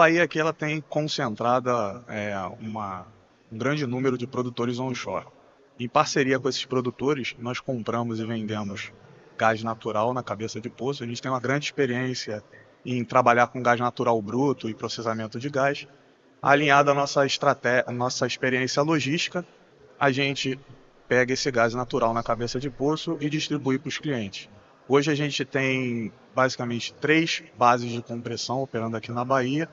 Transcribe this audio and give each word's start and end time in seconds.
Bahia 0.00 0.22
aqui 0.22 0.40
ela 0.40 0.54
tem 0.54 0.80
concentrada 0.80 2.02
é, 2.08 2.34
uma, 2.58 3.06
um 3.52 3.58
grande 3.58 3.86
número 3.86 4.16
de 4.16 4.26
produtores 4.26 4.78
onshore. 4.78 5.26
Em 5.78 5.86
parceria 5.86 6.40
com 6.40 6.48
esses 6.48 6.64
produtores, 6.64 7.36
nós 7.38 7.60
compramos 7.60 8.18
e 8.18 8.24
vendemos 8.24 8.90
gás 9.36 9.62
natural 9.62 10.14
na 10.14 10.22
cabeça 10.22 10.58
de 10.58 10.70
poço. 10.70 11.04
A 11.04 11.06
gente 11.06 11.20
tem 11.20 11.30
uma 11.30 11.38
grande 11.38 11.66
experiência 11.66 12.42
em 12.82 13.04
trabalhar 13.04 13.48
com 13.48 13.62
gás 13.62 13.78
natural 13.78 14.22
bruto 14.22 14.70
e 14.70 14.74
processamento 14.74 15.38
de 15.38 15.50
gás. 15.50 15.86
Alinhada 16.40 16.92
à 16.92 16.94
nossa, 16.94 17.26
estratégia, 17.26 17.84
nossa 17.92 18.26
experiência 18.26 18.82
logística, 18.82 19.44
a 19.98 20.10
gente 20.10 20.58
pega 21.06 21.34
esse 21.34 21.50
gás 21.50 21.74
natural 21.74 22.14
na 22.14 22.22
cabeça 22.22 22.58
de 22.58 22.70
poço 22.70 23.18
e 23.20 23.28
distribui 23.28 23.78
para 23.78 23.88
os 23.90 23.98
clientes. 23.98 24.48
Hoje 24.88 25.10
a 25.10 25.14
gente 25.14 25.44
tem 25.44 26.10
basicamente 26.34 26.94
três 26.94 27.42
bases 27.58 27.92
de 27.92 28.00
compressão 28.00 28.62
operando 28.62 28.96
aqui 28.96 29.12
na 29.12 29.26
Bahia 29.26 29.68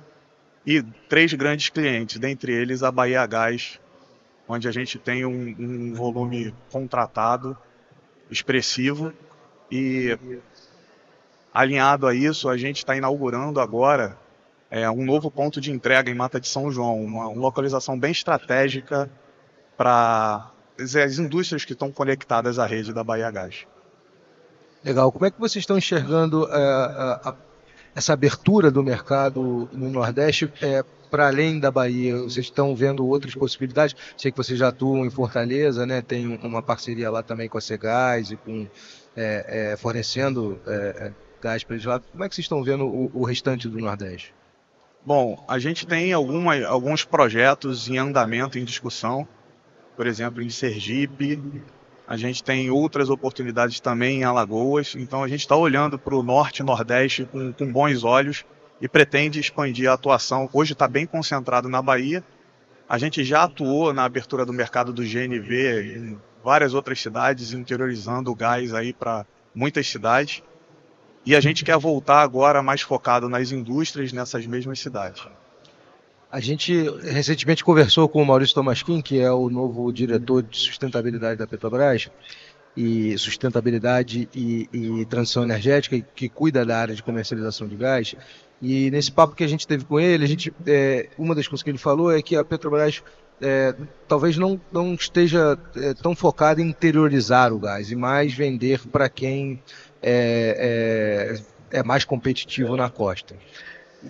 e 0.68 0.84
três 1.08 1.34
grandes 1.34 1.70
clientes, 1.70 2.20
dentre 2.20 2.52
eles 2.52 2.84
a 2.84 2.92
Bahia 2.92 3.26
Gás, 3.26 3.80
onde 4.46 4.68
a 4.68 4.72
gente 4.72 5.00
tem 5.00 5.26
um, 5.26 5.56
um 5.58 5.94
volume 5.94 6.54
contratado 6.70 7.58
expressivo 8.30 9.14
e 9.72 10.20
alinhado 11.54 12.06
a 12.06 12.14
isso, 12.14 12.50
a 12.50 12.58
gente 12.58 12.80
está 12.80 12.98
inaugurando 12.98 13.62
agora 13.62 14.18
é, 14.70 14.90
um 14.92 15.06
novo 15.06 15.32
ponto 15.32 15.62
de 15.62 15.72
entrega 15.72 16.12
em 16.12 16.16
Mata 16.16 16.38
de 16.38 16.50
São 16.50 16.70
João, 16.70 17.02
uma, 17.02 17.30
uma 17.30 17.42
localização 17.42 17.98
bem 17.98 18.12
estratégica 18.12 19.10
para 19.78 20.52
as 20.78 21.18
indústrias 21.18 21.64
que 21.64 21.72
estão 21.72 21.94
conectadas 21.94 22.60
à 22.60 22.66
rede 22.66 22.94
da 22.94 23.06
Bahia 23.06 23.32
Gás. 23.32 23.66
Legal. 24.84 25.14
Como 25.14 25.26
é 25.26 25.32
que 25.32 25.40
vocês 25.40 25.64
estão 25.64 25.78
enxergando 25.78 26.44
uh, 26.44 26.50
a, 26.52 27.36
essa 27.98 28.14
abertura 28.14 28.70
do 28.70 28.84
mercado 28.84 29.68
no 29.74 29.90
Nordeste 29.90 30.54
é, 30.62 30.84
para 31.10 31.28
além 31.28 31.60
da 31.60 31.72
Bahia? 31.72 32.16
Vocês 32.18 32.46
estão 32.46 32.76
vendo 32.76 33.04
outras 33.08 33.34
possibilidades? 33.34 33.96
Sei 34.16 34.32
que 34.32 34.38
vocês 34.38 34.60
já 34.60 34.68
atuam 34.68 35.04
em 35.04 35.10
Fortaleza, 35.10 35.84
né? 35.84 36.00
Tem 36.04 36.28
uma 36.44 36.62
parceria 36.62 37.10
lá 37.10 37.24
também 37.24 37.50
com 37.50 37.58
a 37.58 37.62
Segás 37.62 38.30
e 38.30 38.36
com 38.36 38.68
é, 39.16 39.72
é, 39.72 39.78
fornecendo 39.78 40.60
é, 40.68 41.12
gás 41.42 41.64
para 41.64 41.76
eles 41.76 41.86
lá. 41.86 42.00
Como 42.00 42.24
é 42.24 42.30
que 42.30 42.36
vocês 42.36 42.46
estão 42.46 42.64
vendo 42.64 42.86
o, 42.86 43.10
o 43.12 43.26
restante 43.26 43.68
do 43.68 43.80
Nordeste? 43.80 44.32
Bom, 45.04 45.44
a 45.48 45.58
gente 45.58 45.88
tem 45.88 46.14
alguma, 46.14 46.64
alguns 46.68 47.04
projetos 47.04 47.90
em 47.90 47.98
andamento, 47.98 48.60
em 48.60 48.64
discussão 48.64 49.28
por 49.98 50.06
exemplo, 50.06 50.44
em 50.44 50.50
Sergipe. 50.50 51.42
A 52.08 52.16
gente 52.16 52.42
tem 52.42 52.72
outras 52.72 53.10
oportunidades 53.10 53.82
também 53.82 54.20
em 54.20 54.24
Alagoas. 54.24 54.96
Então 54.96 55.24
a 55.24 55.28
gente 55.28 55.42
está 55.42 55.58
olhando 55.58 56.00
para 56.00 56.16
o 56.16 56.24
norte 56.24 56.60
e 56.60 56.64
nordeste 56.64 57.26
com, 57.26 57.52
com 57.52 57.70
bons 57.70 58.06
olhos 58.06 58.46
e 58.80 58.88
pretende 58.88 59.42
expandir 59.42 59.90
a 59.90 59.94
atuação. 59.94 60.50
Hoje 60.54 60.72
está 60.72 60.88
bem 60.88 61.06
concentrado 61.06 61.68
na 61.68 61.82
Bahia. 61.82 62.24
A 62.88 62.98
gente 62.98 63.26
já 63.26 63.44
atuou 63.44 63.94
na 63.94 64.06
abertura 64.06 64.46
do 64.46 64.54
mercado 64.54 64.94
do 64.94 65.04
GNV 65.04 65.98
em 65.98 66.18
várias 66.42 66.74
outras 66.74 67.02
cidades, 67.02 67.52
interiorizando 67.52 68.32
o 68.32 68.36
gás 68.36 68.74
aí 68.74 68.94
para 68.94 69.26
muitas 69.54 69.86
cidades. 69.90 70.42
E 71.26 71.36
a 71.36 71.42
gente 71.42 71.66
quer 71.66 71.78
voltar 71.78 72.22
agora 72.22 72.64
mais 72.64 72.82
focado 72.82 73.28
nas 73.28 73.52
indústrias 73.52 74.14
nessas 74.14 74.48
mesmas 74.48 74.80
cidades. 74.80 75.28
A 76.30 76.42
gente 76.42 76.74
recentemente 77.04 77.64
conversou 77.64 78.10
com 78.10 78.22
o 78.22 78.26
Maurício 78.26 78.54
Tomasquim, 78.54 79.02
que 79.02 79.20
é 79.20 79.32
o 79.32 79.50
novo 79.50 79.92
diretor 79.94 80.44
de 80.44 80.58
sustentabilidade 80.58 81.40
da 81.40 81.48
Petrobras, 81.48 82.10
e 82.76 83.18
sustentabilidade 83.18 84.28
e, 84.36 84.70
e 84.74 85.06
transição 85.06 85.44
energética, 85.44 86.00
que 86.14 86.28
cuida 86.28 86.66
da 86.66 86.78
área 86.78 86.94
de 86.94 87.02
comercialização 87.02 87.68
de 87.68 87.78
gás. 87.78 88.14
E 88.62 88.92
nesse 88.92 89.12
papo 89.12 89.36
que 89.36 89.44
a 89.44 89.48
gente 89.48 89.66
teve 89.66 89.86
com 89.86 90.00
ele, 90.00 90.26
a 90.26 90.28
gente, 90.28 90.54
é, 90.66 91.10
uma 91.18 91.34
das 91.34 91.48
coisas 91.48 91.64
que 91.64 91.70
ele 91.70 91.78
falou 91.78 92.12
é 92.12 92.22
que 92.22 92.36
a 92.36 92.44
Petrobras 92.44 93.02
é, 93.42 93.74
talvez 94.08 94.38
não, 94.38 94.60
não 94.72 94.96
esteja 94.96 95.58
é, 95.78 95.94
tão 95.94 96.14
focada 96.14 96.62
em 96.62 96.68
interiorizar 96.68 97.54
o 97.54 97.60
gás 97.60 97.90
e 97.90 97.96
mais 97.96 98.34
vender 98.34 98.86
para 98.88 99.08
quem 99.08 99.62
é, 100.04 101.38
é, 101.72 101.80
é 101.80 101.84
mais 101.84 102.04
competitivo 102.04 102.76
na 102.76 102.90
costa 102.90 103.36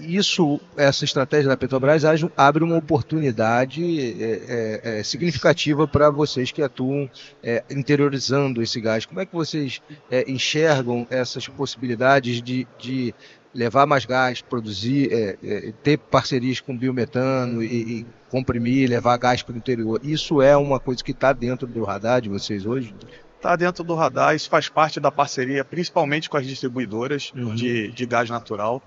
isso, 0.02 0.60
essa 0.76 1.06
estratégia 1.06 1.50
da 1.50 1.58
Petrobras 1.58 2.04
abre 2.36 2.64
uma 2.64 2.78
oportunidade 2.78 3.82
é, 4.22 4.82
é, 4.84 5.00
é 5.00 5.04
significativa 5.04 5.88
para 5.88 6.10
vocês 6.10 6.52
que 6.52 6.62
atuam 6.62 7.10
é, 7.44 7.64
interiorizando 7.70 8.62
esse 8.62 8.80
gás. 8.82 9.06
Como 9.06 9.20
é 9.20 9.26
que 9.26 9.34
vocês 9.34 9.82
é, 10.10 10.30
enxergam 10.30 11.08
essas 11.10 11.48
possibilidades 11.48 12.42
de, 12.42 12.68
de, 12.78 13.14
levar 13.54 13.86
mais 13.86 14.06
gás, 14.06 14.42
produzir, 14.42 15.10
é, 15.12 15.74
ter 15.82 15.98
parcerias 15.98 16.60
com 16.60 16.78
biometano 16.78 17.64
e, 17.64 18.00
e 18.00 18.06
comprimir, 18.30 18.90
levar 18.90 19.18
gás 19.18 19.42
para 19.42 19.54
o 19.54 19.58
interior? 19.58 20.00
Isso 20.04 20.42
é 20.42 20.56
uma 20.56 20.80
coisa 20.80 21.04
que 21.04 21.12
está 21.12 21.34
dentro 21.34 21.66
do 21.66 21.84
radar 21.84 22.22
de 22.22 22.30
vocês 22.30 22.66
hoje? 22.66 22.94
Está 23.38 23.56
dentro 23.56 23.84
do 23.84 23.94
radar, 23.94 24.36
isso 24.36 24.50
faz 24.50 24.68
parte 24.68 25.00
da 25.00 25.12
parceria, 25.12 25.64
principalmente 25.64 26.30
com 26.30 26.38
as 26.38 26.46
distribuidoras 26.46 27.32
uhum. 27.36 27.54
de, 27.54 27.92
de 27.92 28.06
gás 28.06 28.30
natural. 28.30 28.82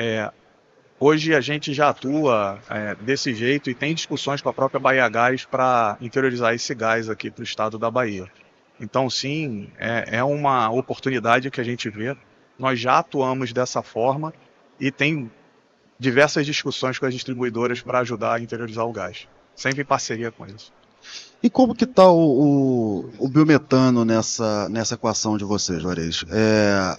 É, 0.00 0.30
hoje 1.00 1.34
a 1.34 1.40
gente 1.40 1.74
já 1.74 1.88
atua 1.88 2.60
é, 2.70 2.94
desse 2.94 3.34
jeito 3.34 3.68
e 3.68 3.74
tem 3.74 3.92
discussões 3.92 4.40
com 4.40 4.48
a 4.48 4.52
própria 4.52 4.78
Bahia 4.78 5.08
Gás 5.08 5.44
para 5.44 5.98
interiorizar 6.00 6.54
esse 6.54 6.72
gás 6.72 7.10
aqui 7.10 7.32
para 7.32 7.40
o 7.40 7.44
estado 7.44 7.76
da 7.76 7.90
Bahia. 7.90 8.30
Então, 8.80 9.10
sim, 9.10 9.68
é, 9.76 10.18
é 10.18 10.24
uma 10.24 10.70
oportunidade 10.70 11.50
que 11.50 11.60
a 11.60 11.64
gente 11.64 11.90
vê. 11.90 12.16
Nós 12.56 12.78
já 12.78 13.00
atuamos 13.00 13.52
dessa 13.52 13.82
forma 13.82 14.32
e 14.78 14.92
tem 14.92 15.28
diversas 15.98 16.46
discussões 16.46 16.96
com 16.96 17.06
as 17.06 17.12
distribuidoras 17.12 17.82
para 17.82 17.98
ajudar 17.98 18.34
a 18.34 18.40
interiorizar 18.40 18.86
o 18.86 18.92
gás, 18.92 19.26
sempre 19.56 19.82
em 19.82 19.84
parceria 19.84 20.30
com 20.30 20.46
eles. 20.46 20.72
E 21.42 21.50
como 21.50 21.74
que 21.74 21.84
está 21.84 22.08
o, 22.08 22.18
o, 22.18 23.10
o, 23.18 23.28
biometano 23.28 24.04
nessa, 24.04 24.68
nessa 24.68 24.94
equação 24.94 25.36
de 25.36 25.44
vocês, 25.44 25.82
Juarez? 25.82 26.24
É, 26.30 26.96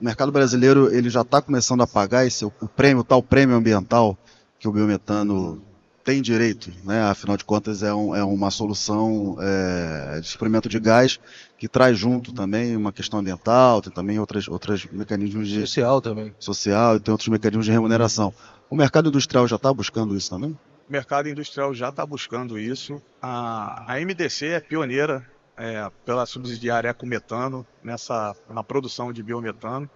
o 0.00 0.04
mercado 0.04 0.30
brasileiro 0.30 0.94
ele 0.94 1.10
já 1.10 1.22
está 1.22 1.42
começando 1.42 1.82
a 1.82 1.86
pagar 1.86 2.26
esse 2.26 2.44
o 2.44 2.50
prêmio, 2.50 3.00
o 3.00 3.04
tal 3.04 3.22
prêmio 3.22 3.56
ambiental 3.56 4.16
que 4.58 4.68
o 4.68 4.72
biometano 4.72 5.62
tem 6.04 6.22
direito, 6.22 6.72
né? 6.84 7.02
Afinal 7.02 7.36
de 7.36 7.44
contas 7.44 7.82
é, 7.82 7.92
um, 7.92 8.14
é 8.14 8.24
uma 8.24 8.50
solução 8.50 9.36
é, 9.40 10.20
de 10.20 10.26
suprimento 10.26 10.66
de 10.68 10.80
gás 10.80 11.20
que 11.58 11.68
traz 11.68 11.98
junto 11.98 12.32
também 12.32 12.74
uma 12.74 12.92
questão 12.92 13.18
ambiental, 13.20 13.82
tem 13.82 13.92
também 13.92 14.18
outras 14.18 14.48
outros 14.48 14.86
mecanismos 14.90 15.48
de 15.48 15.60
social 15.60 16.00
também, 16.00 16.34
social 16.38 16.96
e 16.96 17.00
tem 17.00 17.12
outros 17.12 17.28
mecanismos 17.28 17.66
de 17.66 17.72
remuneração. 17.72 18.32
O 18.70 18.76
mercado 18.76 19.08
industrial 19.08 19.46
já 19.46 19.56
está 19.56 19.72
buscando 19.72 20.16
isso 20.16 20.30
também? 20.30 20.56
O 20.88 20.92
mercado 20.92 21.28
industrial 21.28 21.74
já 21.74 21.90
está 21.90 22.06
buscando 22.06 22.58
isso. 22.58 23.02
A, 23.20 23.92
a 23.92 24.00
MDC 24.00 24.46
é 24.46 24.60
pioneira 24.60 25.26
é, 25.58 25.90
pela 26.04 26.24
subsidiária 26.24 26.88
Ecometano 26.88 27.66
nessa, 27.82 28.34
na 28.48 28.62
produção 28.62 29.12
de 29.12 29.22
biometano. 29.22 29.90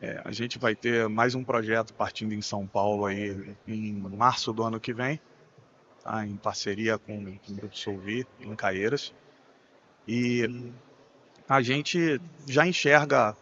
É, 0.00 0.20
a 0.24 0.32
gente 0.32 0.58
vai 0.58 0.74
ter 0.74 1.08
mais 1.08 1.34
um 1.34 1.44
projeto 1.44 1.94
partindo 1.94 2.32
em 2.32 2.42
São 2.42 2.66
Paulo 2.66 3.06
aí 3.06 3.54
em 3.66 3.92
março 3.94 4.52
do 4.52 4.62
ano 4.62 4.80
que 4.80 4.92
vem, 4.92 5.20
tá, 6.02 6.26
em 6.26 6.36
parceria 6.36 6.98
com, 6.98 7.18
o 7.18 7.54
Grupo 7.54 7.76
Solvi, 7.76 8.26
em 8.40 8.54
Caieiras. 8.54 9.14
E 10.08 10.72
a 11.48 11.62
gente 11.62 12.20
já 12.46 12.66
enxerga 12.66 13.36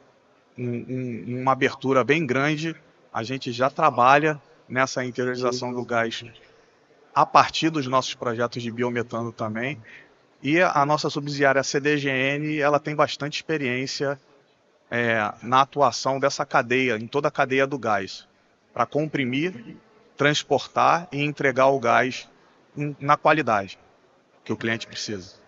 um, 0.56 0.64
um, 0.66 1.40
uma 1.42 1.52
abertura 1.52 2.04
bem 2.04 2.26
grande, 2.26 2.74
a 3.12 3.22
gente 3.22 3.52
já 3.52 3.70
trabalha 3.70 4.40
nessa 4.68 5.04
interiorização 5.04 5.72
do 5.72 5.84
gás 5.84 6.24
a 7.14 7.24
partir 7.24 7.70
dos 7.70 7.86
nossos 7.86 8.14
projetos 8.14 8.62
de 8.62 8.70
biometano 8.70 9.32
também. 9.32 9.80
E 10.44 10.60
a 10.60 10.84
nossa 10.84 11.08
subsidiária 11.08 11.62
CDGN, 11.62 12.58
ela 12.58 12.78
tem 12.78 12.94
bastante 12.94 13.36
experiência 13.36 14.20
é, 14.90 15.32
na 15.42 15.62
atuação 15.62 16.20
dessa 16.20 16.44
cadeia, 16.44 16.98
em 16.98 17.06
toda 17.06 17.28
a 17.28 17.30
cadeia 17.30 17.66
do 17.66 17.78
gás, 17.78 18.28
para 18.74 18.84
comprimir, 18.84 19.74
transportar 20.18 21.08
e 21.10 21.24
entregar 21.24 21.68
o 21.68 21.80
gás 21.80 22.28
na 23.00 23.16
qualidade 23.16 23.78
que 24.44 24.52
o 24.52 24.56
cliente 24.56 24.86
precisa. 24.86 25.43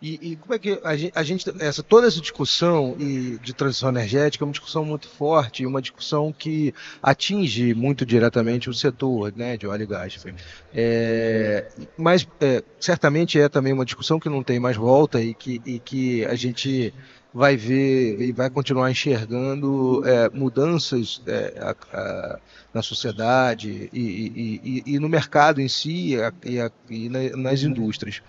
E, 0.00 0.32
e, 0.32 0.36
como 0.36 0.52
é 0.52 0.58
que 0.58 0.78
a 0.84 0.94
gente, 0.94 1.12
a 1.14 1.22
gente, 1.22 1.54
essa 1.58 1.82
toda 1.82 2.06
essa 2.06 2.20
discussão 2.20 2.94
e 2.98 3.38
de 3.42 3.54
transição 3.54 3.88
energética 3.88 4.44
é 4.44 4.46
uma 4.46 4.52
discussão 4.52 4.84
muito 4.84 5.08
forte, 5.08 5.64
uma 5.64 5.80
discussão 5.80 6.34
que 6.36 6.74
atinge 7.02 7.72
muito 7.72 8.04
diretamente 8.04 8.68
o 8.68 8.74
setor, 8.74 9.32
né, 9.34 9.56
de 9.56 9.66
óleo 9.66 9.84
e 9.84 9.86
gás. 9.86 10.26
É, 10.74 11.66
mas 11.96 12.28
é, 12.40 12.62
certamente 12.78 13.40
é 13.40 13.48
também 13.48 13.72
uma 13.72 13.86
discussão 13.86 14.20
que 14.20 14.28
não 14.28 14.42
tem 14.42 14.60
mais 14.60 14.76
volta 14.76 15.20
e 15.20 15.32
que, 15.32 15.62
e 15.64 15.78
que 15.78 16.26
a 16.26 16.34
gente 16.34 16.92
vai 17.32 17.56
ver 17.56 18.20
e 18.20 18.32
vai 18.32 18.50
continuar 18.50 18.90
enxergando 18.90 20.02
é, 20.06 20.28
mudanças 20.28 21.22
é, 21.26 21.54
a, 21.58 21.74
a, 21.96 22.38
na 22.72 22.82
sociedade 22.82 23.88
e, 23.92 24.00
e, 24.00 24.60
e, 24.64 24.94
e, 24.94 24.98
no 24.98 25.08
mercado 25.08 25.60
em 25.60 25.68
si 25.68 26.16
e, 26.44 27.08
nas 27.34 27.62
indústrias. 27.62 28.22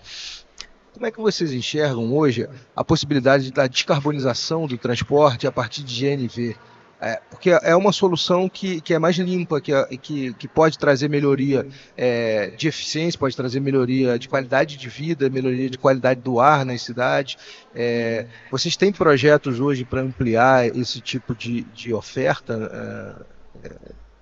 Como 0.98 1.06
é 1.06 1.12
que 1.12 1.20
vocês 1.20 1.52
enxergam 1.52 2.12
hoje 2.12 2.48
a 2.74 2.82
possibilidade 2.82 3.52
da 3.52 3.68
descarbonização 3.68 4.66
do 4.66 4.76
transporte 4.76 5.46
a 5.46 5.52
partir 5.52 5.84
de 5.84 5.94
GNV? 5.94 6.56
É, 7.00 7.22
porque 7.30 7.50
é 7.50 7.76
uma 7.76 7.92
solução 7.92 8.48
que, 8.48 8.80
que 8.80 8.92
é 8.92 8.98
mais 8.98 9.16
limpa, 9.16 9.60
que, 9.60 9.72
que, 9.98 10.34
que 10.34 10.48
pode 10.48 10.76
trazer 10.76 11.08
melhoria 11.08 11.64
é, 11.96 12.48
de 12.50 12.66
eficiência, 12.66 13.16
pode 13.16 13.36
trazer 13.36 13.60
melhoria 13.60 14.18
de 14.18 14.28
qualidade 14.28 14.76
de 14.76 14.88
vida, 14.88 15.30
melhoria 15.30 15.70
de 15.70 15.78
qualidade 15.78 16.20
do 16.20 16.40
ar 16.40 16.64
nas 16.64 16.82
cidades. 16.82 17.36
É, 17.72 18.26
vocês 18.50 18.76
têm 18.76 18.90
projetos 18.90 19.60
hoje 19.60 19.84
para 19.84 20.00
ampliar 20.00 20.66
esse 20.76 21.00
tipo 21.00 21.32
de, 21.32 21.60
de 21.72 21.94
oferta 21.94 23.24
é, 23.62 23.68
é, 23.68 23.72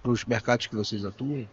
para 0.02 0.12
os 0.12 0.26
mercados 0.26 0.66
que 0.66 0.76
vocês 0.76 1.06
atuam? 1.06 1.48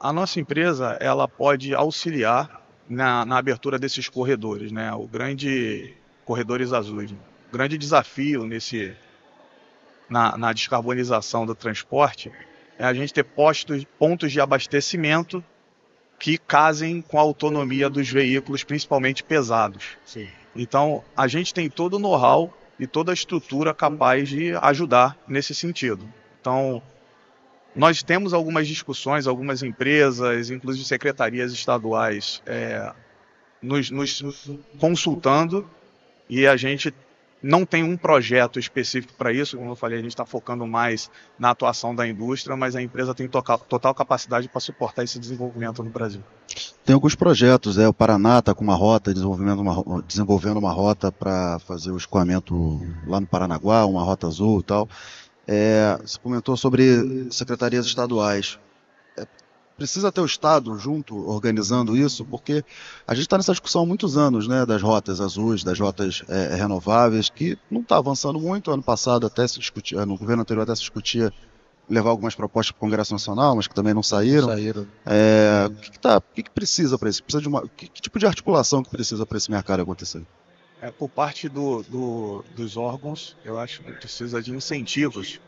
A 0.00 0.14
nossa 0.14 0.40
empresa 0.40 0.96
ela 0.98 1.28
pode 1.28 1.74
auxiliar 1.74 2.65
na, 2.88 3.24
na 3.24 3.38
abertura 3.38 3.78
desses 3.78 4.08
corredores, 4.08 4.72
né? 4.72 4.92
O 4.92 5.06
grande 5.06 5.94
corredores 6.24 6.72
azuis. 6.72 7.12
O 7.12 7.52
grande 7.52 7.78
desafio 7.78 8.44
nesse 8.44 8.94
na, 10.08 10.36
na 10.36 10.52
descarbonização 10.52 11.46
do 11.46 11.54
transporte 11.54 12.30
é 12.78 12.84
a 12.84 12.92
gente 12.92 13.12
ter 13.12 13.24
postos, 13.24 13.84
pontos 13.98 14.32
de 14.32 14.40
abastecimento 14.40 15.42
que 16.18 16.38
casem 16.38 17.00
com 17.02 17.18
a 17.18 17.22
autonomia 17.22 17.88
dos 17.88 18.08
veículos, 18.08 18.64
principalmente 18.64 19.22
pesados. 19.22 19.96
Sim. 20.04 20.28
Então, 20.54 21.04
a 21.16 21.28
gente 21.28 21.52
tem 21.52 21.68
todo 21.68 21.94
o 21.94 21.98
know-how 21.98 22.52
e 22.78 22.86
toda 22.86 23.12
a 23.12 23.14
estrutura 23.14 23.74
capaz 23.74 24.28
de 24.28 24.54
ajudar 24.56 25.16
nesse 25.28 25.54
sentido. 25.54 26.08
Então, 26.40 26.82
nós 27.76 28.02
temos 28.02 28.32
algumas 28.32 28.66
discussões, 28.66 29.26
algumas 29.26 29.62
empresas, 29.62 30.50
inclusive 30.50 30.84
secretarias 30.84 31.52
estaduais, 31.52 32.42
é, 32.46 32.90
nos, 33.60 33.90
nos 33.90 34.50
consultando 34.80 35.68
e 36.28 36.46
a 36.46 36.56
gente 36.56 36.92
não 37.42 37.66
tem 37.66 37.84
um 37.84 37.96
projeto 37.96 38.58
específico 38.58 39.12
para 39.16 39.32
isso, 39.32 39.56
como 39.58 39.70
eu 39.70 39.76
falei, 39.76 39.98
a 39.98 40.02
gente 40.02 40.10
está 40.10 40.24
focando 40.24 40.66
mais 40.66 41.10
na 41.38 41.50
atuação 41.50 41.94
da 41.94 42.08
indústria, 42.08 42.56
mas 42.56 42.74
a 42.74 42.82
empresa 42.82 43.14
tem 43.14 43.28
total 43.28 43.94
capacidade 43.94 44.48
para 44.48 44.60
suportar 44.60 45.04
esse 45.04 45.18
desenvolvimento 45.18 45.82
no 45.82 45.90
Brasil. 45.90 46.22
Tem 46.84 46.94
alguns 46.94 47.14
projetos, 47.14 47.78
é, 47.78 47.86
o 47.86 47.92
Paraná 47.92 48.38
está 48.38 48.54
com 48.54 48.64
uma 48.64 48.74
rota, 48.74 49.12
desenvolvendo 49.12 49.60
uma, 49.60 50.02
desenvolvendo 50.02 50.56
uma 50.56 50.72
rota 50.72 51.12
para 51.12 51.58
fazer 51.60 51.90
o 51.90 51.96
escoamento 51.96 52.80
lá 53.06 53.20
no 53.20 53.26
Paranaguá, 53.26 53.84
uma 53.84 54.02
rota 54.02 54.26
azul 54.26 54.60
e 54.60 54.62
tal. 54.62 54.88
É, 55.46 55.98
você 56.00 56.18
comentou 56.18 56.56
sobre 56.56 57.28
secretarias 57.30 57.86
estaduais 57.86 58.58
precisa 59.76 60.10
ter 60.10 60.20
o 60.20 60.26
Estado 60.26 60.76
junto 60.78 61.16
organizando 61.28 61.96
isso, 61.96 62.24
porque 62.24 62.64
a 63.06 63.14
gente 63.14 63.24
está 63.24 63.36
nessa 63.36 63.52
discussão 63.52 63.82
há 63.82 63.86
muitos 63.86 64.16
anos, 64.16 64.48
né, 64.48 64.64
das 64.64 64.82
rotas 64.82 65.20
azuis, 65.20 65.62
das 65.62 65.78
rotas 65.78 66.22
é, 66.28 66.54
renováveis, 66.54 67.28
que 67.28 67.58
não 67.70 67.82
está 67.82 67.98
avançando 67.98 68.40
muito. 68.40 68.70
Ano 68.70 68.82
passado 68.82 69.26
até 69.26 69.46
se 69.46 69.58
discutia, 69.58 70.06
no 70.06 70.16
governo 70.16 70.42
anterior 70.42 70.62
até 70.62 70.74
se 70.74 70.80
discutia 70.80 71.32
levar 71.88 72.10
algumas 72.10 72.34
propostas 72.34 72.72
para 72.72 72.78
o 72.78 72.80
Congresso 72.80 73.12
Nacional, 73.12 73.54
mas 73.54 73.68
que 73.68 73.74
também 73.74 73.94
não 73.94 74.02
saíram. 74.02 74.48
saíram. 74.48 74.86
É, 75.04 75.66
o 75.68 75.74
que, 75.74 75.90
que, 75.92 75.98
tá, 76.00 76.18
o 76.18 76.34
que, 76.34 76.42
que 76.42 76.50
precisa 76.50 76.98
para 76.98 77.08
isso? 77.08 77.22
Precisa 77.22 77.42
de 77.42 77.48
uma, 77.48 77.62
que, 77.68 77.86
que, 77.88 78.02
tipo 78.02 78.18
de 78.18 78.26
articulação 78.26 78.82
que 78.82 78.90
precisa 78.90 79.24
para 79.24 79.38
esse 79.38 79.50
mercado 79.50 79.82
acontecer? 79.82 80.24
É, 80.86 80.90
por 80.92 81.08
parte 81.08 81.48
do, 81.48 81.82
do, 81.82 82.44
dos 82.54 82.76
órgãos, 82.76 83.36
eu 83.44 83.58
acho 83.58 83.82
que 83.82 83.90
precisa 83.90 84.40
de 84.40 84.52
incentivos 84.52 85.40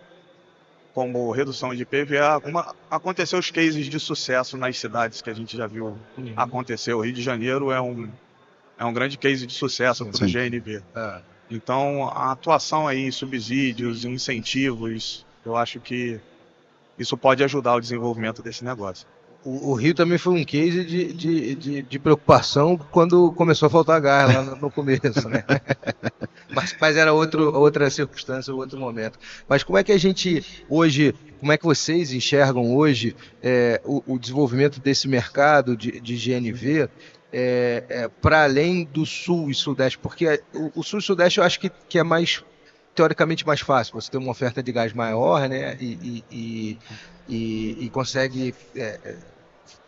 como 0.92 1.30
redução 1.30 1.72
de 1.72 1.84
PVA. 1.84 2.42
Uma, 2.44 2.74
aconteceu 2.90 3.38
os 3.38 3.48
cases 3.48 3.86
de 3.86 4.00
sucesso 4.00 4.56
nas 4.56 4.76
cidades 4.76 5.22
que 5.22 5.30
a 5.30 5.34
gente 5.34 5.56
já 5.56 5.68
viu 5.68 5.96
uhum. 6.16 6.32
acontecer. 6.36 6.92
O 6.92 7.02
Rio 7.02 7.12
de 7.12 7.22
Janeiro 7.22 7.70
é 7.70 7.80
um, 7.80 8.10
é 8.76 8.84
um 8.84 8.92
grande 8.92 9.16
case 9.16 9.46
de 9.46 9.52
sucesso 9.52 10.04
para 10.06 10.24
o 10.24 10.28
GNV. 10.28 10.82
É. 10.96 11.20
Então, 11.48 12.08
a 12.08 12.32
atuação 12.32 12.88
aí 12.88 13.06
em 13.06 13.12
subsídios, 13.12 14.04
incentivos, 14.04 15.24
eu 15.46 15.56
acho 15.56 15.78
que 15.78 16.20
isso 16.98 17.16
pode 17.16 17.44
ajudar 17.44 17.76
o 17.76 17.80
desenvolvimento 17.80 18.42
desse 18.42 18.64
negócio. 18.64 19.06
O, 19.48 19.70
o 19.70 19.74
Rio 19.74 19.94
também 19.94 20.18
foi 20.18 20.34
um 20.34 20.44
case 20.44 20.84
de, 20.84 21.10
de, 21.10 21.54
de, 21.54 21.82
de, 21.82 21.98
preocupação 21.98 22.76
quando 22.76 23.32
começou 23.32 23.66
a 23.66 23.70
faltar 23.70 23.98
gás 23.98 24.34
lá 24.34 24.42
no, 24.42 24.56
no 24.56 24.70
começo, 24.70 25.26
né? 25.26 25.42
mas, 26.54 26.76
mas 26.78 26.96
era 26.98 27.14
outro, 27.14 27.54
outra 27.58 27.88
circunstância, 27.88 28.52
outro 28.52 28.78
momento. 28.78 29.18
Mas 29.48 29.62
como 29.62 29.78
é 29.78 29.82
que 29.82 29.90
a 29.90 29.96
gente 29.96 30.44
hoje, 30.68 31.14
como 31.40 31.50
é 31.50 31.56
que 31.56 31.64
vocês 31.64 32.12
enxergam 32.12 32.76
hoje 32.76 33.16
é, 33.42 33.80
o, 33.86 34.02
o, 34.06 34.18
desenvolvimento 34.18 34.80
desse 34.80 35.08
mercado 35.08 35.74
de, 35.74 35.98
de 35.98 36.16
GNV 36.16 36.90
é, 37.32 37.84
é, 37.88 38.08
para 38.20 38.44
além 38.44 38.84
do 38.84 39.06
sul 39.06 39.48
e 39.48 39.54
sudeste? 39.54 39.98
Porque 39.98 40.42
o, 40.52 40.80
o, 40.80 40.82
sul 40.82 40.98
e 40.98 41.02
sudeste 41.02 41.38
eu 41.38 41.44
acho 41.44 41.58
que, 41.58 41.72
que 41.88 41.98
é 41.98 42.02
mais 42.02 42.44
teoricamente 42.94 43.46
mais 43.46 43.60
fácil. 43.60 43.94
Você 43.94 44.10
tem 44.10 44.20
uma 44.20 44.32
oferta 44.32 44.62
de 44.62 44.72
gás 44.72 44.92
maior, 44.92 45.48
né? 45.48 45.74
E, 45.80 46.22
e, 46.30 46.78
e, 47.28 47.84
e 47.84 47.90
consegue 47.90 48.54
é, 48.76 49.00
é, 49.04 49.16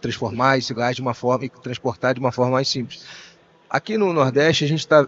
transformar 0.01 0.59
esse 0.59 0.73
gás 0.75 0.97
de 0.97 1.03
uma 1.03 1.15
forma 1.15 1.45
e 1.45 1.49
transportar 1.49 2.15
de 2.15 2.21
uma 2.21 2.33
forma 2.33 2.53
mais 2.53 2.69
simples. 2.69 3.05
Aqui 3.69 3.97
no 3.97 4.13
Nordeste, 4.13 4.65
a 4.65 4.67
gente 4.67 4.81
está 4.81 5.07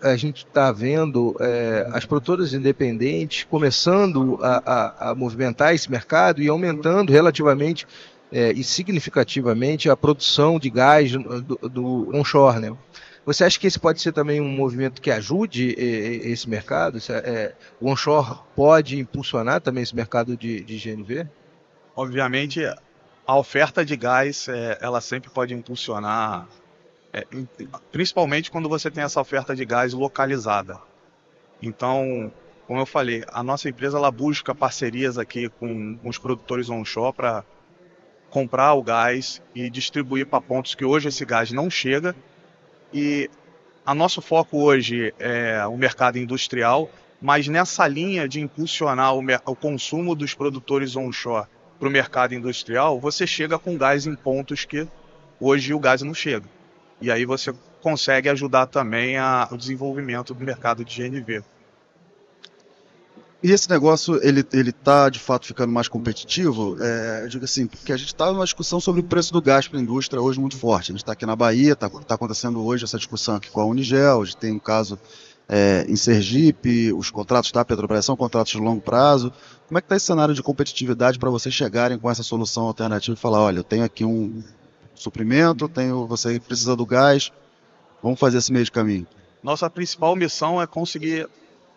tá 0.53 0.71
vendo 0.71 1.35
é, 1.41 1.89
as 1.93 2.05
produtoras 2.05 2.55
independentes 2.55 3.43
começando 3.43 4.39
a, 4.41 4.63
a, 4.65 5.11
a, 5.11 5.15
movimentar 5.17 5.75
esse 5.75 5.91
mercado 5.91 6.41
e 6.41 6.49
aumentando 6.49 7.13
relativamente 7.13 7.89
é, 8.31 8.53
e 8.53 8.63
significativamente 8.63 9.91
a 9.91 9.97
produção 9.97 10.61
de 10.61 10.71
gás 10.71 11.11
do, 11.11 11.69
do 11.69 12.17
onshore. 12.17 12.61
Né? 12.61 12.77
Você 13.27 13.43
acha 13.43 13.59
que 13.59 13.67
esse 13.67 13.81
pode 13.81 14.01
ser 14.01 14.13
também 14.13 14.41
um 14.41 14.49
movimento 14.49 15.03
que 15.03 15.11
ajude 15.11 15.75
é, 15.77 16.29
esse 16.29 16.49
mercado? 16.49 16.99
É, 17.11 17.55
o 17.81 17.91
onshore 17.91 18.39
pode 18.55 18.97
impulsionar 18.97 19.61
também 19.61 19.83
esse 19.83 19.95
mercado 19.95 20.37
de, 20.37 20.63
de 20.63 20.79
GNV? 20.79 21.27
Obviamente, 21.97 22.61
a 23.27 23.37
oferta 23.37 23.85
de 23.85 23.97
gás, 23.97 24.49
é, 24.49 24.79
ela 24.81 25.01
sempre 25.01 25.31
pode 25.31 25.55
impulsionar 25.55 26.47
é, 27.13 27.27
principalmente 27.91 28.51
quando 28.51 28.69
você 28.69 28.91
tem 28.91 29.05
essa 29.05 29.21
oferta 29.21 29.55
de 29.55 29.65
gás 29.65 29.93
localizada. 29.93 30.79
Então, 31.61 32.33
como 32.67 32.81
eu 32.81 32.87
falei, 32.87 33.23
a 33.29 33.43
nossa 33.43 33.69
empresa 33.69 33.99
ela 33.99 34.11
busca 34.11 34.55
parcerias 34.55 35.19
aqui 35.19 35.49
com, 35.49 35.97
com 35.99 36.09
os 36.09 36.19
produtores 36.19 36.71
onshore 36.71 37.15
para 37.15 37.45
comprar 38.31 38.73
o 38.75 38.83
gás 38.83 39.43
e 39.55 39.69
distribuir 39.69 40.27
para 40.27 40.41
pontos 40.41 40.75
que 40.75 40.85
hoje 40.85 41.09
esse 41.09 41.25
gás 41.25 41.53
não 41.53 41.69
chega. 41.69 42.17
E 42.93 43.31
a 43.85 43.95
nosso 43.95 44.23
foco 44.23 44.59
hoje 44.59 45.15
é 45.19 45.65
o 45.67 45.77
mercado 45.77 46.19
industrial, 46.19 46.89
mas 47.21 47.47
nessa 47.47 47.87
linha 47.87 48.27
de 48.27 48.41
impulsionar 48.41 49.15
o, 49.15 49.23
o 49.47 49.55
consumo 49.55 50.15
dos 50.15 50.35
produtores 50.35 50.97
onshore 50.97 51.47
para 51.83 51.89
o 51.89 51.91
mercado 51.91 52.33
industrial, 52.33 53.01
você 53.01 53.27
chega 53.27 53.59
com 53.59 53.77
gás 53.77 54.07
em 54.07 54.15
pontos 54.15 54.65
que 54.65 54.87
hoje 55.41 55.75
o 55.75 55.81
gás 55.81 56.01
não 56.01 56.15
chega. 56.15 56.47
E 57.01 57.11
aí 57.11 57.25
você 57.25 57.53
consegue 57.81 58.29
ajudar 58.29 58.67
também 58.67 59.19
a, 59.19 59.49
o 59.51 59.57
desenvolvimento 59.57 60.33
do 60.33 60.45
mercado 60.45 60.85
de 60.85 61.03
GNV. 61.03 61.43
E 63.43 63.51
esse 63.51 63.69
negócio, 63.69 64.25
ele, 64.25 64.47
ele 64.53 64.71
tá 64.71 65.09
de 65.09 65.19
fato 65.19 65.45
ficando 65.45 65.73
mais 65.73 65.89
competitivo? 65.89 66.77
É, 66.81 67.23
eu 67.25 67.29
digo 67.29 67.45
assim, 67.45 67.67
porque 67.67 67.93
a 67.93 67.97
gente 67.97 68.15
está 68.15 68.31
numa 68.31 68.45
discussão 68.45 68.79
sobre 68.79 69.01
o 69.01 69.05
preço 69.05 69.33
do 69.33 69.43
gás 69.43 69.67
para 69.67 69.81
a 69.81 69.83
indústria 69.83 70.23
hoje 70.23 70.39
muito 70.39 70.57
forte. 70.57 70.93
A 70.93 70.95
gente 70.95 71.03
está 71.03 71.15
aqui 71.15 71.27
na 71.27 71.35
Bahia, 71.35 71.73
está 71.73 71.91
tá 71.91 72.15
acontecendo 72.15 72.65
hoje 72.65 72.85
essa 72.85 72.97
discussão 72.97 73.35
aqui 73.35 73.51
com 73.51 73.61
a 73.61 73.65
Unigel, 73.65 74.23
a 74.23 74.25
gente 74.25 74.37
tem 74.37 74.53
um 74.53 74.61
caso 74.61 74.97
é, 75.55 75.85
em 75.87 75.97
Sergipe, 75.97 76.95
os 76.95 77.11
contratos 77.11 77.53
da 77.53 77.63
Petrobras 77.63 78.07
são 78.07 78.17
contratos 78.17 78.53
de 78.53 78.59
longo 78.59 78.81
prazo. 78.81 79.31
Como 79.69 79.77
é 79.77 79.83
que 79.83 79.85
está 79.85 79.97
esse 79.97 80.07
cenário 80.07 80.35
de 80.35 80.43
competitividade 80.43 81.19
para 81.19 81.29
vocês 81.29 81.55
chegarem 81.55 81.99
com 81.99 82.11
essa 82.11 82.23
solução 82.23 82.65
alternativa 82.65 83.15
e 83.15 83.21
falar, 83.21 83.43
olha, 83.43 83.59
eu 83.59 83.65
tenho 83.65 83.85
aqui 83.85 84.03
um, 84.03 84.43
suprimento, 84.95 85.69
tenho, 85.69 86.07
você 86.07 86.41
precisa 86.41 86.75
do 86.75 86.87
gás, 86.87 87.31
vamos 88.03 88.19
fazer 88.19 88.39
esse 88.39 88.51
meio 88.51 88.65
de 88.65 88.73
caminho. 88.73 89.07
Nossa 89.43 89.69
principal 89.69 90.17
missão 90.17 90.63
é 90.63 90.67
conseguir 90.67 91.29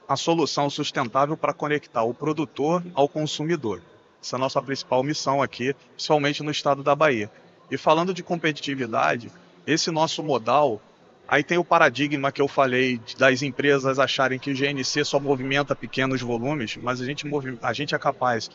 a 0.07 0.15
solução 0.15 0.69
sustentável 0.69 1.35
para 1.35 1.53
conectar 1.53 2.03
o 2.03 2.13
produtor 2.13 2.81
ao 2.93 3.09
consumidor. 3.09 3.81
Essa 4.23 4.35
é 4.35 4.37
a 4.37 4.39
nossa 4.39 4.61
principal 4.61 5.03
missão 5.03 5.41
aqui, 5.41 5.75
principalmente 5.95 6.41
no 6.43 6.51
estado 6.51 6.81
da 6.81 6.95
Bahia. 6.95 7.29
E 7.69 7.77
falando 7.77 8.13
de 8.13 8.23
competitividade, 8.23 9.29
esse 9.67 9.91
nosso 9.91 10.23
modal, 10.23 10.79
aí 11.27 11.43
tem 11.43 11.57
o 11.57 11.63
paradigma 11.63 12.31
que 12.31 12.41
eu 12.41 12.47
falei 12.47 12.99
das 13.17 13.41
empresas 13.41 13.99
acharem 13.99 14.39
que 14.39 14.51
o 14.51 14.55
GNC 14.55 15.03
só 15.05 15.19
movimenta 15.19 15.75
pequenos 15.75 16.21
volumes, 16.21 16.77
mas 16.81 17.01
a 17.01 17.05
gente, 17.05 17.25
a 17.61 17.73
gente 17.73 17.95
é 17.95 17.99
capaz 17.99 18.49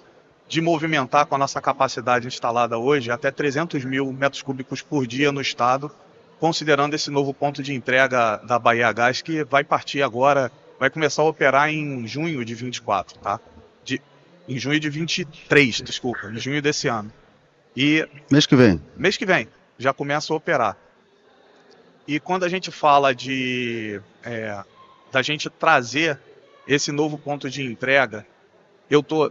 de 0.48 0.60
movimentar 0.60 1.26
com 1.26 1.34
a 1.34 1.38
nossa 1.38 1.60
capacidade 1.60 2.26
instalada 2.26 2.76
hoje 2.76 3.10
até 3.10 3.30
300 3.30 3.84
mil 3.84 4.12
metros 4.12 4.42
cúbicos 4.42 4.82
por 4.82 5.06
dia 5.06 5.30
no 5.30 5.40
estado, 5.40 5.90
considerando 6.40 6.94
esse 6.94 7.10
novo 7.10 7.32
ponto 7.32 7.62
de 7.62 7.72
entrega 7.72 8.36
da 8.38 8.58
Bahia 8.58 8.92
Gás 8.92 9.22
que 9.22 9.44
vai 9.44 9.62
partir 9.62 10.02
agora, 10.02 10.50
vai 10.78 10.90
começar 10.90 11.22
a 11.22 11.26
operar 11.26 11.70
em 11.70 12.06
junho 12.06 12.44
de 12.44 12.54
24, 12.54 13.18
tá? 13.20 13.38
De, 13.84 14.00
em 14.48 14.58
junho 14.58 14.80
de 14.80 14.90
23, 14.90 15.82
desculpa, 15.82 16.28
em 16.28 16.38
junho 16.38 16.60
desse 16.60 16.88
ano. 16.88 17.12
E 17.76 18.08
mês 18.30 18.46
que 18.46 18.56
vem. 18.56 18.82
Mês 18.96 19.16
que 19.16 19.24
vem 19.24 19.46
já 19.78 19.92
começa 19.94 20.32
a 20.32 20.36
operar. 20.36 20.76
E 22.10 22.18
quando 22.18 22.42
a 22.42 22.48
gente 22.48 22.72
fala 22.72 23.14
de 23.14 24.02
é, 24.24 24.64
da 25.12 25.22
gente 25.22 25.48
trazer 25.48 26.18
esse 26.66 26.90
novo 26.90 27.16
ponto 27.16 27.48
de 27.48 27.62
entrega, 27.62 28.26
eu 28.90 29.00
tô 29.00 29.30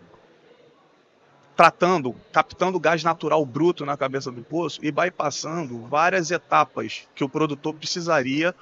tratando, 1.58 2.16
captando 2.32 2.80
gás 2.80 3.04
natural 3.04 3.46
bruto 3.46 3.86
na 3.86 3.98
cabeça 3.98 4.32
do 4.32 4.42
poço 4.42 4.80
e 4.82 4.94
bypassando 4.94 5.88
várias 5.88 6.32
etapas 6.32 7.06
que 7.14 7.22
o 7.22 7.28
produtor 7.28 7.74
precisaria 7.74 8.56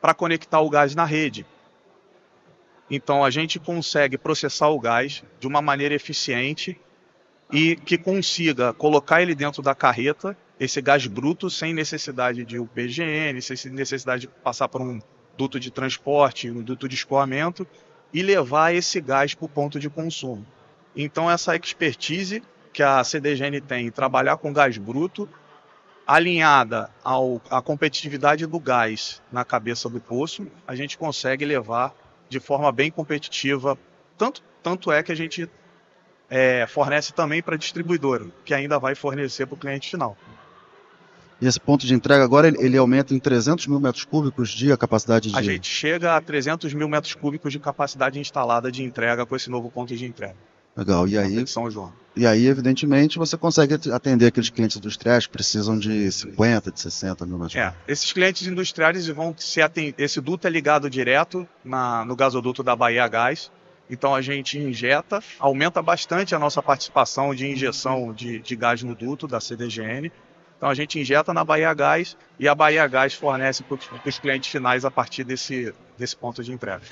para 0.00 0.14
conectar 0.14 0.60
o 0.60 0.70
gás 0.70 0.94
na 0.94 1.04
rede. 1.04 1.44
Então 2.88 3.24
a 3.24 3.30
gente 3.30 3.58
consegue 3.58 4.16
processar 4.16 4.68
o 4.68 4.78
gás 4.78 5.24
de 5.40 5.48
uma 5.48 5.60
maneira 5.60 5.96
eficiente 5.96 6.80
e 7.50 7.74
que 7.74 7.98
consiga 7.98 8.72
colocar 8.72 9.20
ele 9.20 9.34
dentro 9.34 9.62
da 9.62 9.74
carreta, 9.74 10.36
esse 10.58 10.80
gás 10.80 11.06
bruto, 11.06 11.50
sem 11.50 11.74
necessidade 11.74 12.44
de 12.44 12.58
UPGN, 12.58 13.40
sem 13.40 13.72
necessidade 13.72 14.22
de 14.22 14.28
passar 14.28 14.68
por 14.68 14.80
um 14.80 15.00
duto 15.36 15.58
de 15.58 15.70
transporte, 15.70 16.50
um 16.50 16.62
duto 16.62 16.88
de 16.88 16.94
escoamento, 16.94 17.66
e 18.12 18.22
levar 18.22 18.72
esse 18.74 19.00
gás 19.00 19.34
para 19.34 19.46
o 19.46 19.48
ponto 19.48 19.80
de 19.80 19.90
consumo. 19.90 20.46
Então, 20.94 21.28
essa 21.28 21.56
expertise 21.56 22.42
que 22.72 22.82
a 22.82 23.02
CDGN 23.02 23.60
tem 23.60 23.86
em 23.86 23.90
trabalhar 23.90 24.36
com 24.36 24.52
gás 24.52 24.78
bruto, 24.78 25.28
alinhada 26.06 26.90
ao, 27.02 27.40
à 27.50 27.60
competitividade 27.62 28.46
do 28.46 28.60
gás 28.60 29.22
na 29.32 29.44
cabeça 29.44 29.88
do 29.88 30.00
poço, 30.00 30.46
a 30.66 30.74
gente 30.74 30.98
consegue 30.98 31.44
levar 31.44 31.94
de 32.28 32.38
forma 32.38 32.70
bem 32.70 32.90
competitiva. 32.90 33.78
Tanto, 34.16 34.42
tanto 34.62 34.92
é 34.92 35.02
que 35.02 35.10
a 35.10 35.14
gente 35.14 35.48
é, 36.28 36.66
fornece 36.66 37.12
também 37.12 37.42
para 37.42 37.54
a 37.54 37.58
distribuidora, 37.58 38.26
que 38.44 38.54
ainda 38.54 38.78
vai 38.78 38.94
fornecer 38.94 39.46
para 39.46 39.54
o 39.54 39.58
cliente 39.58 39.90
final. 39.90 40.16
E 41.44 41.46
esse 41.46 41.60
ponto 41.60 41.86
de 41.86 41.92
entrega 41.92 42.24
agora 42.24 42.48
ele, 42.48 42.78
aumenta 42.78 43.12
em 43.12 43.18
300 43.18 43.66
mil 43.66 43.78
metros 43.78 44.02
cúbicos 44.02 44.48
de 44.48 44.72
a 44.72 44.78
capacidade 44.78 45.30
de. 45.30 45.36
A 45.36 45.42
gente 45.42 45.68
chega 45.68 46.16
a 46.16 46.20
300 46.20 46.72
mil 46.72 46.88
metros 46.88 47.12
cúbicos 47.12 47.52
de 47.52 47.58
capacidade 47.58 48.18
instalada 48.18 48.72
de 48.72 48.82
entrega 48.82 49.26
com 49.26 49.36
esse 49.36 49.50
novo 49.50 49.70
ponto 49.70 49.94
de 49.94 50.06
entrega. 50.06 50.36
Legal. 50.74 51.06
E 51.06 51.18
aí, 51.18 51.46
São 51.46 51.70
João. 51.70 51.92
E 52.16 52.26
aí, 52.26 52.46
evidentemente, 52.46 53.18
você 53.18 53.36
consegue 53.36 53.74
atender 53.92 54.28
aqueles 54.28 54.48
clientes 54.48 54.78
industriais 54.78 55.26
que 55.26 55.34
precisam 55.34 55.78
de 55.78 56.10
50, 56.10 56.72
de 56.72 56.80
60 56.80 57.26
mil 57.26 57.36
metros. 57.36 57.56
É, 57.56 57.74
esses 57.86 58.10
clientes 58.10 58.46
industriais 58.46 59.06
vão 59.08 59.34
se 59.36 59.60
atender. 59.60 60.02
Esse 60.02 60.22
duto 60.22 60.46
é 60.46 60.50
ligado 60.50 60.88
direto 60.88 61.46
na, 61.62 62.06
no 62.06 62.16
gasoduto 62.16 62.62
da 62.62 62.74
Bahia 62.74 63.06
Gás. 63.06 63.50
Então 63.90 64.14
a 64.14 64.22
gente 64.22 64.58
injeta, 64.58 65.22
aumenta 65.38 65.82
bastante 65.82 66.34
a 66.34 66.38
nossa 66.38 66.62
participação 66.62 67.34
de 67.34 67.46
injeção 67.46 68.14
de, 68.14 68.38
de 68.38 68.56
gás 68.56 68.82
no 68.82 68.94
duto 68.94 69.28
da 69.28 69.40
CDGN. 69.40 70.10
Então 70.56 70.68
a 70.68 70.74
gente 70.74 70.98
injeta 70.98 71.32
na 71.34 71.44
Bahia 71.44 71.72
Gás 71.74 72.16
e 72.38 72.48
a 72.48 72.54
Bahia 72.54 72.86
Gás 72.86 73.14
fornece 73.14 73.62
para 73.62 73.78
os 74.06 74.18
clientes 74.18 74.50
finais 74.50 74.84
a 74.84 74.90
partir 74.90 75.24
desse, 75.24 75.74
desse 75.98 76.16
ponto 76.16 76.42
de 76.42 76.52
entrega. 76.52 76.82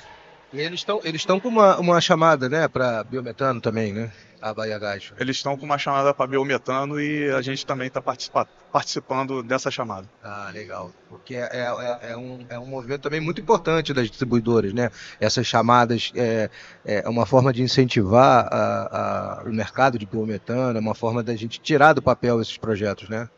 E 0.53 0.61
eles 0.61 0.81
estão 0.81 1.01
eles 1.03 1.25
com 1.25 1.49
uma, 1.49 1.79
uma 1.79 2.01
chamada 2.01 2.47
né, 2.49 2.69
para 2.69 3.03
biometano 3.05 3.61
também, 3.61 3.93
né? 3.93 4.13
A 4.41 4.53
Bahia 4.53 4.79
Gás. 4.79 5.13
Eles 5.19 5.37
estão 5.37 5.57
com 5.57 5.65
uma 5.65 5.79
chamada 5.79 6.13
para 6.13 6.27
biometano 6.27 7.01
e 7.01 7.31
a 7.31 7.41
gente 7.41 7.65
também 7.65 7.87
está 7.87 8.03
participa 8.03 8.47
participando 8.71 9.43
dessa 9.43 9.71
chamada. 9.71 10.07
Ah, 10.23 10.51
legal. 10.53 10.91
Porque 11.09 11.37
é, 11.37 11.49
é, 11.53 12.11
é, 12.11 12.17
um, 12.17 12.45
é 12.49 12.59
um 12.59 12.67
movimento 12.67 13.03
também 13.03 13.21
muito 13.21 13.41
importante 13.41 13.95
das 13.95 14.09
distribuidoras, 14.09 14.75
né? 14.75 14.91
Essas 15.21 15.47
chamadas 15.47 16.13
é, 16.15 16.51
é 16.85 17.09
uma 17.09 17.25
forma 17.25 17.53
de 17.53 17.63
incentivar 17.63 18.49
a, 18.53 19.39
a, 19.41 19.43
o 19.45 19.53
mercado 19.53 19.99
de 19.99 20.05
biometano, 20.05 20.77
é 20.77 20.81
uma 20.81 20.95
forma 20.95 21.23
da 21.23 21.35
gente 21.37 21.61
tirar 21.61 21.93
do 21.93 22.03
papel 22.03 22.43
esses 22.43 22.59
projetos, 22.59 23.09
né? 23.09 23.29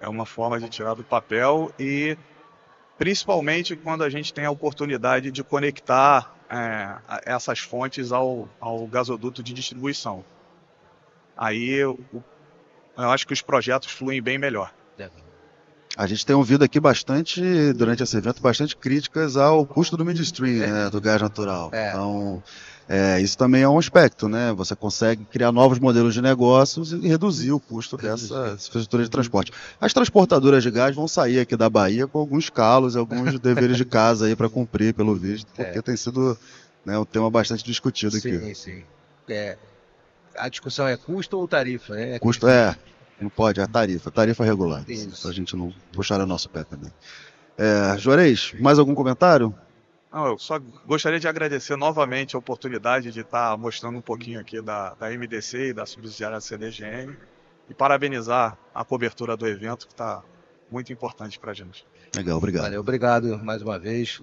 É 0.00 0.08
uma 0.08 0.26
forma 0.26 0.60
de 0.60 0.68
tirar 0.68 0.94
do 0.94 1.02
papel 1.02 1.72
e 1.78 2.16
principalmente 2.98 3.76
quando 3.76 4.04
a 4.04 4.10
gente 4.10 4.32
tem 4.32 4.44
a 4.44 4.50
oportunidade 4.50 5.30
de 5.30 5.42
conectar 5.42 6.34
é, 6.50 6.98
essas 7.24 7.58
fontes 7.58 8.12
ao, 8.12 8.48
ao 8.60 8.86
gasoduto 8.86 9.42
de 9.42 9.52
distribuição. 9.52 10.24
Aí 11.36 11.70
eu, 11.70 11.98
eu 12.96 13.10
acho 13.10 13.26
que 13.26 13.32
os 13.32 13.42
projetos 13.42 13.90
fluem 13.90 14.22
bem 14.22 14.38
melhor. 14.38 14.72
A 15.96 16.06
gente 16.06 16.26
tem 16.26 16.36
ouvido 16.36 16.62
aqui 16.62 16.78
bastante, 16.78 17.40
durante 17.72 18.02
esse 18.02 18.16
evento, 18.16 18.42
bastante 18.42 18.76
críticas 18.76 19.36
ao 19.36 19.64
custo 19.64 19.96
do 19.96 20.04
midstream, 20.04 20.68
né, 20.70 20.90
do 20.90 21.00
gás 21.00 21.22
natural. 21.22 21.70
É. 21.72 21.88
Então, 21.88 22.42
é, 22.88 23.20
isso 23.20 23.36
também 23.36 23.62
é 23.62 23.68
um 23.68 23.78
aspecto, 23.78 24.28
né? 24.28 24.52
Você 24.52 24.76
consegue 24.76 25.24
criar 25.24 25.50
novos 25.50 25.78
modelos 25.78 26.14
de 26.14 26.20
negócios 26.20 26.92
e 26.92 27.08
reduzir 27.08 27.50
o 27.50 27.58
custo 27.58 27.96
dessa 27.96 28.54
infraestrutura 28.54 29.02
de 29.02 29.10
transporte. 29.10 29.52
As 29.80 29.92
transportadoras 29.92 30.62
de 30.62 30.70
gás 30.70 30.94
vão 30.94 31.08
sair 31.08 31.40
aqui 31.40 31.56
da 31.56 31.70
Bahia 31.70 32.06
com 32.06 32.18
alguns 32.18 32.50
calos 32.50 32.94
e 32.94 32.98
alguns 32.98 33.38
deveres 33.40 33.78
de 33.78 33.84
casa 33.84 34.26
aí 34.26 34.36
para 34.36 34.48
cumprir, 34.48 34.92
pelo 34.92 35.14
visto, 35.16 35.46
porque 35.54 35.78
é. 35.78 35.82
tem 35.82 35.96
sido 35.96 36.38
né, 36.84 36.96
um 36.98 37.04
tema 37.04 37.30
bastante 37.30 37.64
discutido 37.64 38.16
aqui. 38.18 38.38
Sim, 38.38 38.54
sim. 38.54 38.82
É, 39.28 39.56
a 40.36 40.48
discussão 40.48 40.86
é 40.86 40.96
custo 40.96 41.38
ou 41.38 41.48
tarifa, 41.48 41.94
né? 41.94 42.18
Custo 42.20 42.46
é, 42.46 42.76
não 43.20 43.30
pode, 43.30 43.60
é 43.60 43.66
tarifa, 43.66 44.10
tarifa 44.10 44.44
regular. 44.44 44.84
Isso. 44.88 45.28
A 45.28 45.32
gente 45.32 45.56
não 45.56 45.72
puxar 45.92 46.20
o 46.20 46.26
nosso 46.26 46.48
pé 46.48 46.64
também. 46.64 46.92
É, 47.56 47.96
Juarez, 47.98 48.52
mais 48.60 48.78
algum 48.78 48.94
comentário? 48.94 49.54
Não, 50.12 50.26
eu 50.26 50.38
só 50.38 50.58
gostaria 50.86 51.18
de 51.18 51.26
agradecer 51.26 51.76
novamente 51.76 52.36
a 52.36 52.38
oportunidade 52.38 53.10
de 53.10 53.20
estar 53.20 53.56
mostrando 53.56 53.98
um 53.98 54.02
pouquinho 54.02 54.40
aqui 54.40 54.60
da, 54.60 54.94
da 54.94 55.10
MDC 55.10 55.70
e 55.70 55.72
da 55.72 55.84
subsidiária 55.84 56.40
CDGM 56.40 57.16
e 57.68 57.74
parabenizar 57.74 58.56
a 58.74 58.84
cobertura 58.84 59.36
do 59.36 59.46
evento, 59.46 59.86
que 59.86 59.92
está 59.92 60.22
muito 60.70 60.92
importante 60.92 61.38
para 61.38 61.50
a 61.50 61.54
gente. 61.54 61.86
Legal, 62.14 62.38
obrigado. 62.38 62.64
Valeu, 62.64 62.80
obrigado 62.80 63.38
mais 63.44 63.62
uma 63.62 63.78
vez. 63.78 64.22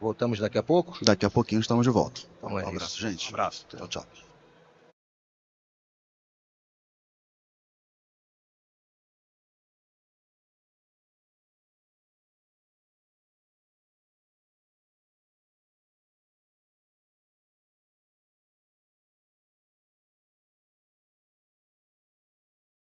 Voltamos 0.00 0.40
daqui 0.40 0.58
a 0.58 0.62
pouco? 0.62 1.04
Daqui 1.04 1.24
a 1.24 1.30
pouquinho 1.30 1.60
estamos 1.60 1.84
de 1.84 1.90
volta. 1.90 2.22
Então 2.38 2.58
é 2.58 2.64
um 2.64 2.68
abraço, 2.68 2.96
isso. 2.96 3.00
gente. 3.00 3.26
Um 3.26 3.34
abraço. 3.34 3.66
Tchau, 3.68 3.88
tchau. 3.88 4.31